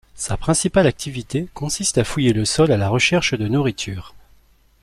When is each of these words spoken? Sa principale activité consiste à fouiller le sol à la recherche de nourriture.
Sa 0.15 0.35
principale 0.35 0.87
activité 0.87 1.47
consiste 1.53 1.99
à 1.99 2.03
fouiller 2.03 2.33
le 2.33 2.43
sol 2.43 2.71
à 2.71 2.77
la 2.77 2.89
recherche 2.89 3.35
de 3.35 3.47
nourriture. 3.47 4.15